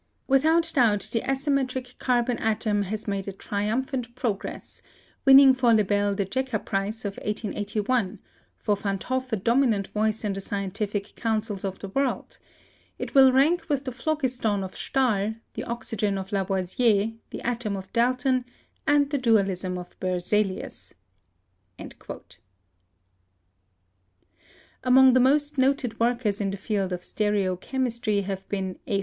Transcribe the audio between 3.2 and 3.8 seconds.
a tri